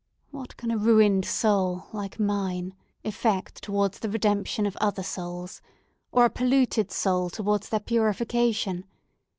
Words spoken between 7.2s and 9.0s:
towards their purification?